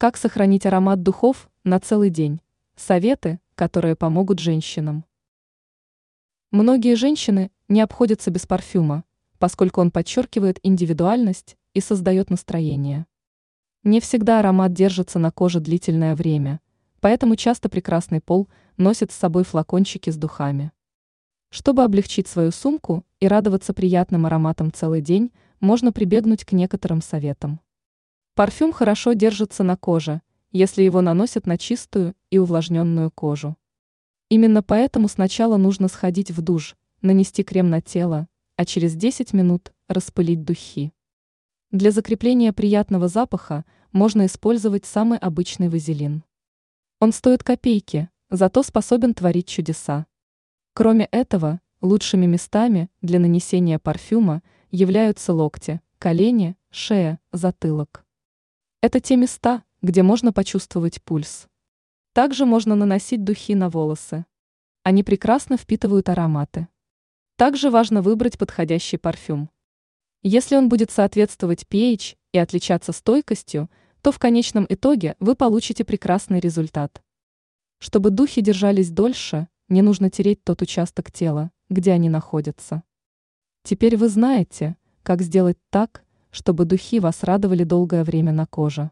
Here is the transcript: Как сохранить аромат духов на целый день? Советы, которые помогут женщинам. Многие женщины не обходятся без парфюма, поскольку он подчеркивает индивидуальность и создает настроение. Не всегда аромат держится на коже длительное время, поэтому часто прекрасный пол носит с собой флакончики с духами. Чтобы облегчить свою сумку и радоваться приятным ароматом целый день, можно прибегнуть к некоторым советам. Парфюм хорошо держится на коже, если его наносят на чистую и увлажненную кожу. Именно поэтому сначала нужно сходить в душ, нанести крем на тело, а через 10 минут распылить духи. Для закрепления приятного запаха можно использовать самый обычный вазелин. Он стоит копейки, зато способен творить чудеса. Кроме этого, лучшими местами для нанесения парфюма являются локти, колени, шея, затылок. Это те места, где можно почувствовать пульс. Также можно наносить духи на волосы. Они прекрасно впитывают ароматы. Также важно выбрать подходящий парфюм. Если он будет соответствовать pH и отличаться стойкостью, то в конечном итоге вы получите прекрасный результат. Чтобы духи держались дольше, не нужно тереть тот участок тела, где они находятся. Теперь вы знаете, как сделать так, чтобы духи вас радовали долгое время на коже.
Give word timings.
Как 0.00 0.16
сохранить 0.16 0.64
аромат 0.64 1.02
духов 1.02 1.50
на 1.64 1.80
целый 1.80 2.08
день? 2.08 2.40
Советы, 2.76 3.40
которые 3.56 3.96
помогут 3.96 4.38
женщинам. 4.38 5.04
Многие 6.52 6.94
женщины 6.94 7.50
не 7.66 7.80
обходятся 7.80 8.30
без 8.30 8.46
парфюма, 8.46 9.02
поскольку 9.40 9.80
он 9.80 9.90
подчеркивает 9.90 10.60
индивидуальность 10.62 11.56
и 11.74 11.80
создает 11.80 12.30
настроение. 12.30 13.06
Не 13.82 13.98
всегда 13.98 14.38
аромат 14.38 14.72
держится 14.72 15.18
на 15.18 15.32
коже 15.32 15.58
длительное 15.58 16.14
время, 16.14 16.60
поэтому 17.00 17.34
часто 17.34 17.68
прекрасный 17.68 18.20
пол 18.20 18.48
носит 18.76 19.10
с 19.10 19.16
собой 19.16 19.42
флакончики 19.42 20.10
с 20.10 20.16
духами. 20.16 20.70
Чтобы 21.50 21.82
облегчить 21.82 22.28
свою 22.28 22.52
сумку 22.52 23.04
и 23.18 23.26
радоваться 23.26 23.74
приятным 23.74 24.26
ароматом 24.26 24.72
целый 24.72 25.00
день, 25.00 25.32
можно 25.58 25.90
прибегнуть 25.90 26.44
к 26.44 26.52
некоторым 26.52 27.02
советам. 27.02 27.58
Парфюм 28.38 28.72
хорошо 28.72 29.14
держится 29.14 29.64
на 29.64 29.76
коже, 29.76 30.22
если 30.52 30.84
его 30.84 31.00
наносят 31.00 31.44
на 31.48 31.58
чистую 31.58 32.14
и 32.30 32.38
увлажненную 32.38 33.10
кожу. 33.10 33.56
Именно 34.28 34.62
поэтому 34.62 35.08
сначала 35.08 35.56
нужно 35.56 35.88
сходить 35.88 36.30
в 36.30 36.40
душ, 36.40 36.76
нанести 37.02 37.42
крем 37.42 37.68
на 37.68 37.80
тело, 37.80 38.28
а 38.54 38.64
через 38.64 38.94
10 38.94 39.32
минут 39.32 39.72
распылить 39.88 40.44
духи. 40.44 40.92
Для 41.72 41.90
закрепления 41.90 42.52
приятного 42.52 43.08
запаха 43.08 43.64
можно 43.90 44.26
использовать 44.26 44.84
самый 44.86 45.18
обычный 45.18 45.68
вазелин. 45.68 46.22
Он 47.00 47.10
стоит 47.10 47.42
копейки, 47.42 48.08
зато 48.30 48.62
способен 48.62 49.14
творить 49.14 49.48
чудеса. 49.48 50.06
Кроме 50.74 51.06
этого, 51.06 51.60
лучшими 51.80 52.26
местами 52.26 52.88
для 53.02 53.18
нанесения 53.18 53.80
парфюма 53.80 54.44
являются 54.70 55.32
локти, 55.32 55.80
колени, 55.98 56.56
шея, 56.70 57.18
затылок. 57.32 58.04
Это 58.80 59.00
те 59.00 59.16
места, 59.16 59.64
где 59.82 60.04
можно 60.04 60.32
почувствовать 60.32 61.02
пульс. 61.02 61.48
Также 62.12 62.46
можно 62.46 62.76
наносить 62.76 63.24
духи 63.24 63.56
на 63.56 63.68
волосы. 63.68 64.24
Они 64.84 65.02
прекрасно 65.02 65.56
впитывают 65.56 66.08
ароматы. 66.08 66.68
Также 67.34 67.70
важно 67.70 68.02
выбрать 68.02 68.38
подходящий 68.38 68.96
парфюм. 68.96 69.50
Если 70.22 70.54
он 70.54 70.68
будет 70.68 70.92
соответствовать 70.92 71.64
pH 71.68 72.16
и 72.30 72.38
отличаться 72.38 72.92
стойкостью, 72.92 73.68
то 74.00 74.12
в 74.12 74.20
конечном 74.20 74.64
итоге 74.68 75.16
вы 75.18 75.34
получите 75.34 75.84
прекрасный 75.84 76.38
результат. 76.38 77.02
Чтобы 77.78 78.10
духи 78.10 78.40
держались 78.42 78.92
дольше, 78.92 79.48
не 79.68 79.82
нужно 79.82 80.08
тереть 80.08 80.44
тот 80.44 80.62
участок 80.62 81.10
тела, 81.10 81.50
где 81.68 81.90
они 81.90 82.08
находятся. 82.08 82.84
Теперь 83.64 83.96
вы 83.96 84.08
знаете, 84.08 84.76
как 85.02 85.20
сделать 85.22 85.58
так, 85.70 86.04
чтобы 86.30 86.64
духи 86.64 87.00
вас 87.00 87.24
радовали 87.24 87.64
долгое 87.64 88.04
время 88.04 88.32
на 88.32 88.46
коже. 88.46 88.90